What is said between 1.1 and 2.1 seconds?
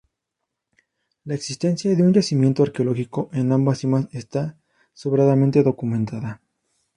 La existencia de